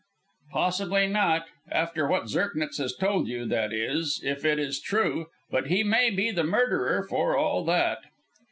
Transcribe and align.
"Possibly 0.51 1.05
not, 1.05 1.45
after 1.71 2.07
what 2.07 2.23
Zirknitz 2.27 2.79
has 2.79 2.95
told 2.95 3.27
you 3.27 3.45
that 3.45 3.71
is, 3.71 4.19
if 4.23 4.43
it 4.43 4.57
is 4.57 4.79
true. 4.81 5.27
But 5.51 5.67
he 5.67 5.83
may 5.83 6.09
be 6.09 6.31
the 6.31 6.43
murderer 6.43 7.03
for 7.07 7.37
all 7.37 7.63
that." 7.65 7.99